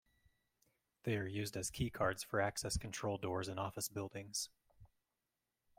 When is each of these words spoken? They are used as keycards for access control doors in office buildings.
They 1.03 1.15
are 1.15 1.27
used 1.27 1.55
as 1.55 1.69
keycards 1.69 2.25
for 2.25 2.41
access 2.41 2.75
control 2.75 3.19
doors 3.19 3.47
in 3.47 3.59
office 3.59 3.87
buildings. 3.87 4.49